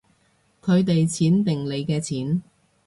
[0.63, 2.41] 佢哋錢定你嘅錢